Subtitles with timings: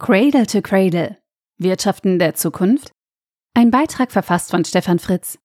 [0.00, 1.18] Cradle to Cradle
[1.58, 2.90] Wirtschaften der Zukunft?
[3.52, 5.38] Ein Beitrag verfasst von Stefan Fritz.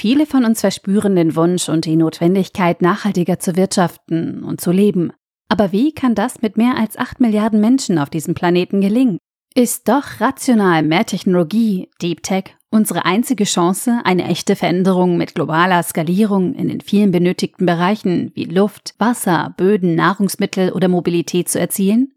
[0.00, 5.12] Viele von uns verspüren den Wunsch und die Notwendigkeit, nachhaltiger zu wirtschaften und zu leben.
[5.50, 9.18] Aber wie kann das mit mehr als 8 Milliarden Menschen auf diesem Planeten gelingen?
[9.54, 15.82] Ist doch rational mehr Technologie, Deep Tech, unsere einzige Chance, eine echte Veränderung mit globaler
[15.82, 22.14] Skalierung in den vielen benötigten Bereichen wie Luft, Wasser, Böden, Nahrungsmittel oder Mobilität zu erzielen?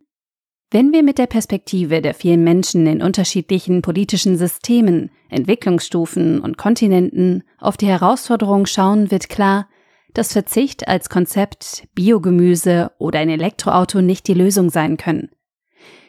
[0.72, 7.44] Wenn wir mit der Perspektive der vielen Menschen in unterschiedlichen politischen Systemen, Entwicklungsstufen und Kontinenten
[7.58, 9.68] auf die Herausforderung schauen, wird klar,
[10.14, 15.30] dass Verzicht als Konzept, Biogemüse oder ein Elektroauto nicht die Lösung sein können.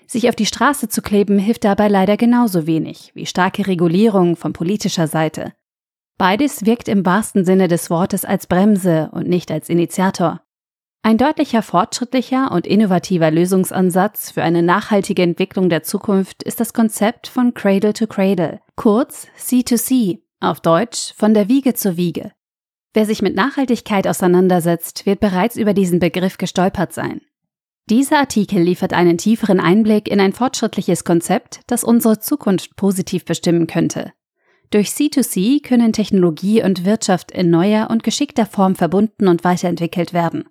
[0.06, 4.52] Sich auf die Straße zu kleben hilft dabei leider genauso wenig wie starke Regulierung von
[4.52, 5.54] politischer Seite.
[6.18, 10.42] Beides wirkt im wahrsten Sinne des Wortes als Bremse und nicht als Initiator.
[11.02, 17.26] Ein deutlicher fortschrittlicher und innovativer Lösungsansatz für eine nachhaltige Entwicklung der Zukunft ist das Konzept
[17.26, 22.32] von Cradle to Cradle, kurz C2C, auf Deutsch von der Wiege zur Wiege.
[22.92, 27.22] Wer sich mit Nachhaltigkeit auseinandersetzt, wird bereits über diesen Begriff gestolpert sein.
[27.88, 33.66] Dieser Artikel liefert einen tieferen Einblick in ein fortschrittliches Konzept, das unsere Zukunft positiv bestimmen
[33.66, 34.12] könnte.
[34.70, 40.44] Durch C2C können Technologie und Wirtschaft in neuer und geschickter Form verbunden und weiterentwickelt werden.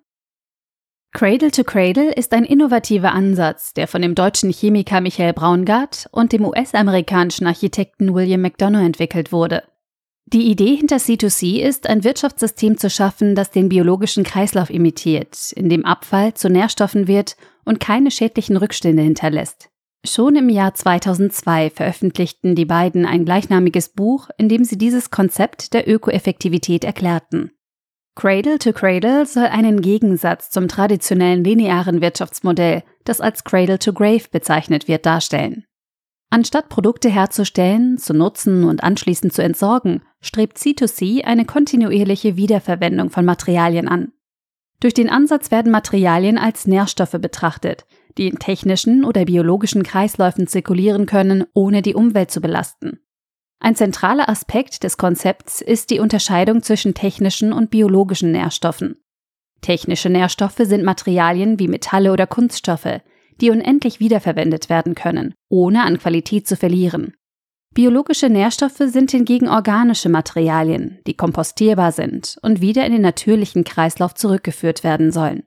[1.12, 6.32] Cradle to Cradle ist ein innovativer Ansatz, der von dem deutschen Chemiker Michael Braungart und
[6.32, 9.64] dem US-amerikanischen Architekten William McDonough entwickelt wurde.
[10.26, 15.68] Die Idee hinter C2C ist, ein Wirtschaftssystem zu schaffen, das den biologischen Kreislauf imitiert, in
[15.68, 19.70] dem Abfall zu Nährstoffen wird und keine schädlichen Rückstände hinterlässt.
[20.06, 25.74] Schon im Jahr 2002 veröffentlichten die beiden ein gleichnamiges Buch, in dem sie dieses Konzept
[25.74, 27.50] der Ökoeffektivität erklärten.
[28.20, 34.24] Cradle to Cradle soll einen Gegensatz zum traditionellen linearen Wirtschaftsmodell, das als Cradle to Grave
[34.30, 35.64] bezeichnet wird, darstellen.
[36.28, 43.24] Anstatt Produkte herzustellen, zu nutzen und anschließend zu entsorgen, strebt C2C eine kontinuierliche Wiederverwendung von
[43.24, 44.12] Materialien an.
[44.80, 47.86] Durch den Ansatz werden Materialien als Nährstoffe betrachtet,
[48.18, 53.00] die in technischen oder biologischen Kreisläufen zirkulieren können, ohne die Umwelt zu belasten.
[53.60, 58.96] Ein zentraler Aspekt des Konzepts ist die Unterscheidung zwischen technischen und biologischen Nährstoffen.
[59.60, 63.02] Technische Nährstoffe sind Materialien wie Metalle oder Kunststoffe,
[63.40, 67.14] die unendlich wiederverwendet werden können, ohne an Qualität zu verlieren.
[67.74, 74.14] Biologische Nährstoffe sind hingegen organische Materialien, die kompostierbar sind und wieder in den natürlichen Kreislauf
[74.14, 75.44] zurückgeführt werden sollen.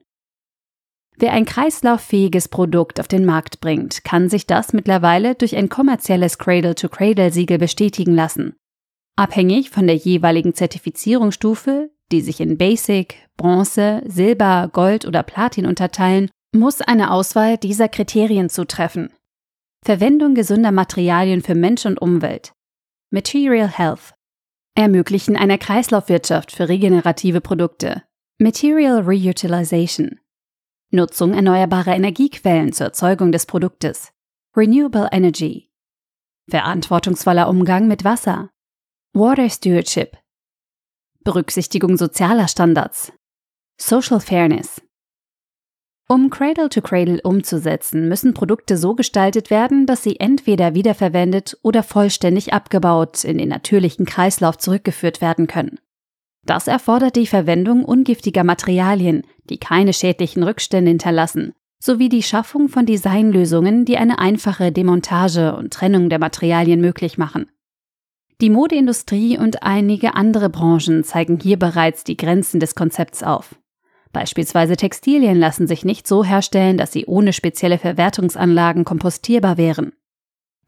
[1.16, 6.38] Wer ein kreislauffähiges Produkt auf den Markt bringt, kann sich das mittlerweile durch ein kommerzielles
[6.38, 8.56] Cradle-to-Cradle-Siegel bestätigen lassen.
[9.16, 16.30] Abhängig von der jeweiligen Zertifizierungsstufe, die sich in Basic, Bronze, Silber, Gold oder Platin unterteilen,
[16.52, 19.10] muss eine Auswahl dieser Kriterien zutreffen.
[19.84, 22.52] Verwendung gesunder Materialien für Mensch und Umwelt.
[23.10, 24.14] Material Health.
[24.74, 28.02] Ermöglichen einer Kreislaufwirtschaft für regenerative Produkte.
[28.38, 30.18] Material Reutilization.
[30.94, 34.12] Nutzung erneuerbarer Energiequellen zur Erzeugung des Produktes.
[34.56, 35.68] Renewable Energy.
[36.48, 38.50] Verantwortungsvoller Umgang mit Wasser.
[39.12, 40.16] Water Stewardship.
[41.24, 43.12] Berücksichtigung sozialer Standards.
[43.80, 44.80] Social Fairness.
[46.06, 51.82] Um Cradle to Cradle umzusetzen, müssen Produkte so gestaltet werden, dass sie entweder wiederverwendet oder
[51.82, 55.80] vollständig abgebaut in den natürlichen Kreislauf zurückgeführt werden können.
[56.46, 62.86] Das erfordert die Verwendung ungiftiger Materialien, die keine schädlichen Rückstände hinterlassen, sowie die Schaffung von
[62.86, 67.50] Designlösungen, die eine einfache Demontage und Trennung der Materialien möglich machen.
[68.40, 73.54] Die Modeindustrie und einige andere Branchen zeigen hier bereits die Grenzen des Konzepts auf.
[74.12, 79.92] Beispielsweise Textilien lassen sich nicht so herstellen, dass sie ohne spezielle Verwertungsanlagen kompostierbar wären.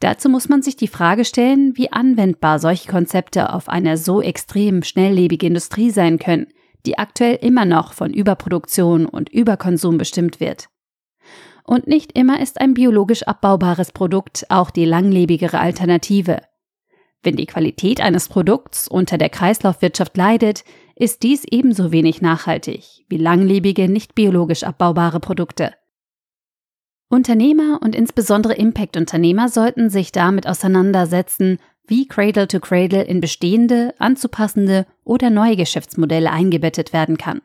[0.01, 4.83] Dazu muss man sich die Frage stellen, wie anwendbar solche Konzepte auf eine so extrem
[4.83, 6.49] schnelllebige Industrie sein können,
[6.85, 10.69] die aktuell immer noch von Überproduktion und Überkonsum bestimmt wird.
[11.65, 16.43] Und nicht immer ist ein biologisch abbaubares Produkt auch die langlebigere Alternative.
[17.23, 20.63] Wenn die Qualität eines Produkts unter der Kreislaufwirtschaft leidet,
[20.95, 25.73] ist dies ebenso wenig nachhaltig wie langlebige, nicht biologisch abbaubare Produkte.
[27.09, 34.87] Unternehmer und insbesondere Impact-Unternehmer sollten sich damit auseinandersetzen, wie Cradle to Cradle in bestehende, anzupassende
[35.05, 37.43] oder neue Geschäftsmodelle eingebettet werden kann.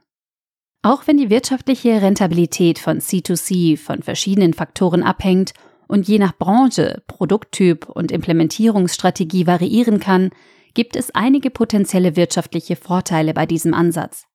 [0.81, 5.53] Auch wenn die wirtschaftliche Rentabilität von C2C von verschiedenen Faktoren abhängt
[5.87, 10.31] und je nach Branche, Produkttyp und Implementierungsstrategie variieren kann,
[10.73, 14.25] gibt es einige potenzielle wirtschaftliche Vorteile bei diesem Ansatz.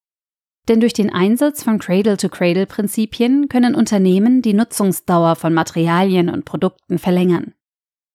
[0.69, 7.55] Denn durch den Einsatz von Cradle-to-Cradle-Prinzipien können Unternehmen die Nutzungsdauer von Materialien und Produkten verlängern.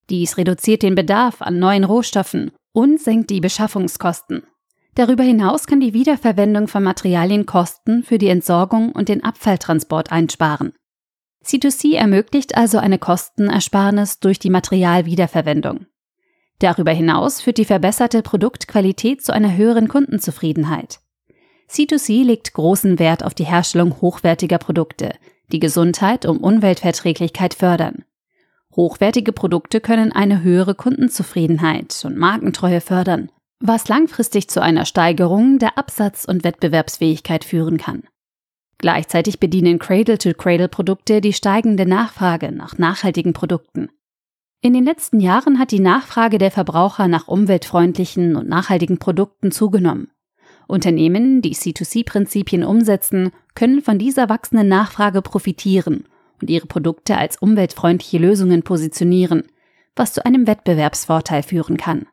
[0.10, 4.44] Dies reduziert den Bedarf an neuen Rohstoffen und senkt die Beschaffungskosten.
[4.96, 10.74] Darüber hinaus kann die Wiederverwendung von Materialien Kosten für die Entsorgung und den Abfalltransport einsparen.
[11.46, 15.86] C2C ermöglicht also eine Kostenersparnis durch die Materialwiederverwendung.
[16.60, 21.00] Darüber hinaus führt die verbesserte Produktqualität zu einer höheren Kundenzufriedenheit.
[21.72, 25.14] C2C legt großen Wert auf die Herstellung hochwertiger Produkte,
[25.54, 28.04] die Gesundheit und Umweltverträglichkeit fördern.
[28.76, 33.32] Hochwertige Produkte können eine höhere Kundenzufriedenheit und Markentreue fördern,
[33.62, 38.04] was langfristig zu einer Steigerung der Absatz- und Wettbewerbsfähigkeit führen kann.
[38.78, 43.90] Gleichzeitig bedienen Cradle-to-Cradle-Produkte die steigende Nachfrage nach nachhaltigen Produkten.
[44.62, 50.12] In den letzten Jahren hat die Nachfrage der Verbraucher nach umweltfreundlichen und nachhaltigen Produkten zugenommen.
[50.72, 56.06] Unternehmen, die C2C-Prinzipien umsetzen, können von dieser wachsenden Nachfrage profitieren
[56.42, 59.44] und ihre Produkte als umweltfreundliche Lösungen positionieren,
[59.96, 62.08] was zu einem Wettbewerbsvorteil führen kann.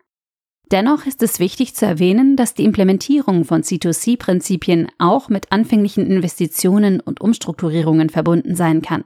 [0.70, 7.00] Dennoch ist es wichtig zu erwähnen, dass die Implementierung von C2C-Prinzipien auch mit anfänglichen Investitionen
[7.00, 9.04] und Umstrukturierungen verbunden sein kann.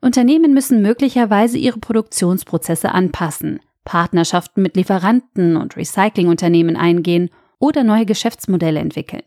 [0.00, 8.80] Unternehmen müssen möglicherweise ihre Produktionsprozesse anpassen, Partnerschaften mit Lieferanten und Recyclingunternehmen eingehen oder neue Geschäftsmodelle
[8.80, 9.22] entwickeln.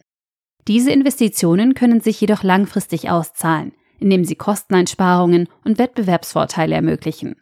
[0.68, 7.35] Diese Investitionen können sich jedoch langfristig auszahlen, indem sie Kosteneinsparungen und Wettbewerbsvorteile ermöglichen.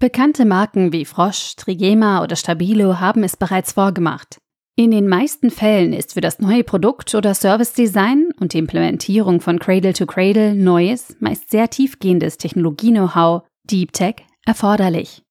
[0.00, 4.38] Bekannte Marken wie Frosch, Trigema oder Stabilo haben es bereits vorgemacht.
[4.76, 9.58] In den meisten Fällen ist für das neue Produkt oder Service-Design und die Implementierung von
[9.58, 14.14] Cradle to Cradle neues, meist sehr tiefgehendes Technologie-Know-how, Deep Tech,
[14.46, 15.24] erforderlich.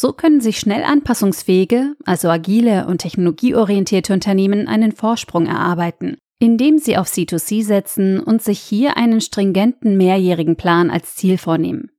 [0.00, 6.96] So können sich schnell anpassungsfähige, also agile und technologieorientierte Unternehmen einen Vorsprung erarbeiten, indem sie
[6.96, 11.90] auf C2C setzen und sich hier einen stringenten mehrjährigen Plan als Ziel vornehmen.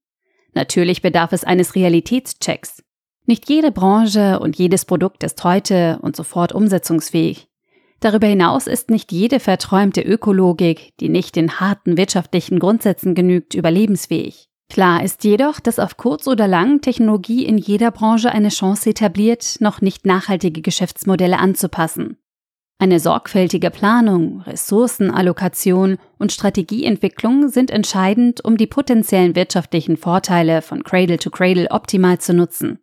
[0.54, 2.84] Natürlich bedarf es eines Realitätschecks.
[3.26, 7.50] Nicht jede Branche und jedes Produkt ist heute und sofort umsetzungsfähig.
[8.00, 14.49] Darüber hinaus ist nicht jede verträumte Ökologik, die nicht den harten wirtschaftlichen Grundsätzen genügt, überlebensfähig.
[14.70, 19.58] Klar ist jedoch, dass auf kurz oder lang Technologie in jeder Branche eine Chance etabliert,
[19.60, 22.18] noch nicht nachhaltige Geschäftsmodelle anzupassen.
[22.82, 31.18] Eine sorgfältige Planung, Ressourcenallokation und Strategieentwicklung sind entscheidend, um die potenziellen wirtschaftlichen Vorteile von Cradle
[31.18, 32.80] to Cradle optimal zu nutzen.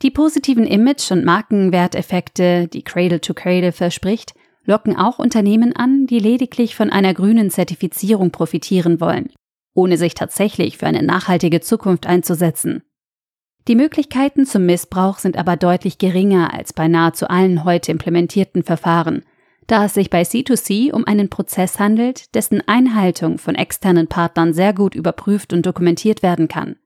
[0.00, 4.32] Die positiven Image- und Markenwerteffekte, die Cradle to Cradle verspricht,
[4.64, 9.32] locken auch Unternehmen an, die lediglich von einer grünen Zertifizierung profitieren wollen,
[9.74, 12.82] ohne sich tatsächlich für eine nachhaltige Zukunft einzusetzen.
[13.68, 19.24] Die Möglichkeiten zum Missbrauch sind aber deutlich geringer als bei nahezu allen heute implementierten Verfahren,
[19.68, 24.72] da es sich bei C2C um einen Prozess handelt, dessen Einhaltung von externen Partnern sehr
[24.72, 26.76] gut überprüft und dokumentiert werden kann.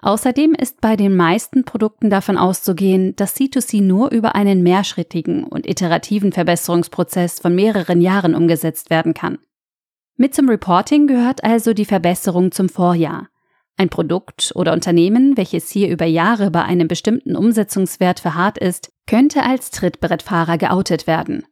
[0.00, 5.66] Außerdem ist bei den meisten Produkten davon auszugehen, dass C2C nur über einen mehrschrittigen und
[5.66, 9.38] iterativen Verbesserungsprozess von mehreren Jahren umgesetzt werden kann.
[10.16, 13.28] Mit zum Reporting gehört also die Verbesserung zum Vorjahr,
[13.76, 19.42] ein Produkt oder Unternehmen, welches hier über Jahre bei einem bestimmten Umsetzungswert verharrt ist, könnte
[19.42, 21.44] als Trittbrettfahrer geoutet werden.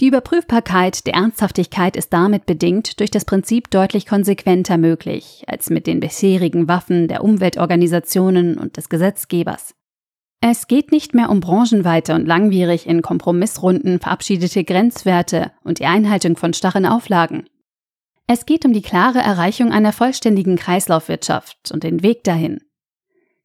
[0.00, 5.86] Die Überprüfbarkeit der Ernsthaftigkeit ist damit bedingt durch das Prinzip deutlich konsequenter möglich als mit
[5.86, 9.74] den bisherigen Waffen der Umweltorganisationen und des Gesetzgebers.
[10.40, 16.36] Es geht nicht mehr um branchenweite und langwierig in Kompromissrunden verabschiedete Grenzwerte und die Einhaltung
[16.36, 17.44] von starren Auflagen.
[18.34, 22.62] Es geht um die klare Erreichung einer vollständigen Kreislaufwirtschaft und den Weg dahin.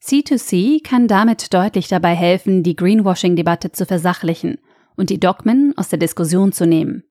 [0.02, 4.60] C2C kann damit deutlich dabei helfen, die Greenwashing-Debatte zu versachlichen
[4.96, 7.04] und die Dogmen aus der Diskussion zu nehmen.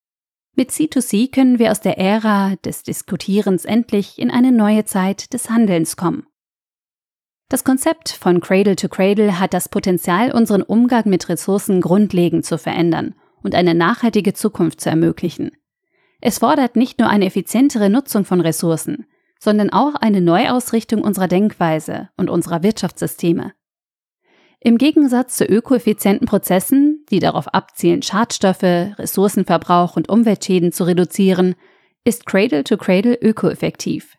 [0.54, 5.50] Mit C2C können wir aus der Ära des Diskutierens endlich in eine neue Zeit des
[5.50, 6.26] Handelns kommen.
[7.50, 12.56] Das Konzept von Cradle to Cradle hat das Potenzial, unseren Umgang mit Ressourcen grundlegend zu
[12.56, 15.50] verändern und eine nachhaltige Zukunft zu ermöglichen.
[16.20, 19.06] Es fordert nicht nur eine effizientere Nutzung von Ressourcen,
[19.38, 23.52] sondern auch eine Neuausrichtung unserer Denkweise und unserer Wirtschaftssysteme.
[24.60, 31.54] Im Gegensatz zu ökoeffizienten Prozessen, die darauf abzielen, Schadstoffe, Ressourcenverbrauch und Umweltschäden zu reduzieren,
[32.04, 34.16] ist Cradle to Cradle ökoeffektiv.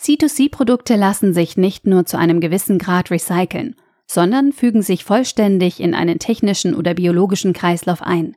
[0.00, 3.76] C2C-Produkte lassen sich nicht nur zu einem gewissen Grad recyceln,
[4.06, 8.36] sondern fügen sich vollständig in einen technischen oder biologischen Kreislauf ein.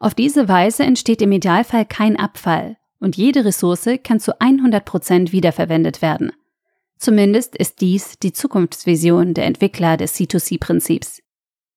[0.00, 5.30] Auf diese Weise entsteht im Idealfall kein Abfall und jede Ressource kann zu 100 Prozent
[5.30, 6.32] wiederverwendet werden.
[6.96, 11.22] Zumindest ist dies die Zukunftsvision der Entwickler des C2C-Prinzips.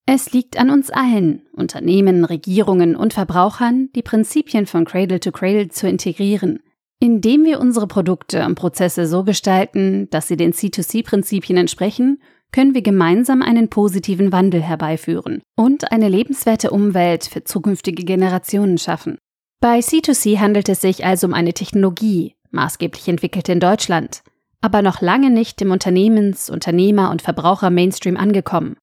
[0.06, 5.68] Es liegt an uns allen, Unternehmen, Regierungen und Verbrauchern, die Prinzipien von Cradle to Cradle
[5.68, 6.60] zu integrieren,
[7.00, 12.22] indem wir unsere Produkte und Prozesse so gestalten, dass sie den C2C-Prinzipien entsprechen,
[12.53, 19.17] können wir gemeinsam einen positiven Wandel herbeiführen und eine lebenswerte Umwelt für zukünftige Generationen schaffen.
[19.60, 24.22] Bei C2C handelt es sich also um eine Technologie, maßgeblich entwickelt in Deutschland,
[24.62, 28.77] aber noch lange nicht im Unternehmens-, Unternehmer- und Verbraucher-Mainstream angekommen.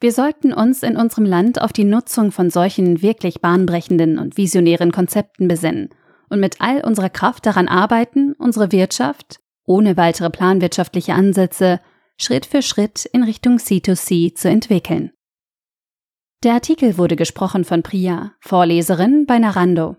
[0.00, 4.92] Wir sollten uns in unserem Land auf die Nutzung von solchen wirklich bahnbrechenden und visionären
[4.92, 5.88] Konzepten besinnen
[6.28, 11.80] und mit all unserer Kraft daran arbeiten, unsere Wirtschaft, ohne weitere planwirtschaftliche Ansätze,
[12.20, 15.12] Schritt für Schritt in Richtung C2C zu entwickeln.
[16.42, 19.96] Der Artikel wurde gesprochen von Priya, Vorleserin bei Narando.